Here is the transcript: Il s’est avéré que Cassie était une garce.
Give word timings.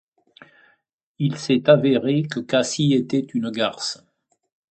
Il 1.19 1.37
s’est 1.37 1.69
avéré 1.69 2.23
que 2.23 2.39
Cassie 2.39 2.95
était 2.95 3.19
une 3.35 3.51
garce. 3.51 4.03